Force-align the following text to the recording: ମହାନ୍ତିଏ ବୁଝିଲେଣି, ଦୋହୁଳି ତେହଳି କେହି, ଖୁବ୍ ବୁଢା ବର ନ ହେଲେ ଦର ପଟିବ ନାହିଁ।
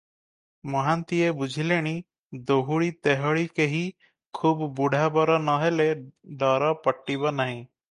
ମହାନ୍ତିଏ 0.75 1.27
ବୁଝିଲେଣି, 1.41 1.91
ଦୋହୁଳି 2.47 2.87
ତେହଳି 3.09 3.45
କେହି, 3.61 3.83
ଖୁବ୍ 4.41 4.67
ବୁଢା 4.81 5.05
ବର 5.19 5.39
ନ 5.45 5.61
ହେଲେ 5.67 5.89
ଦର 6.45 6.75
ପଟିବ 6.89 7.37
ନାହିଁ। 7.41 7.57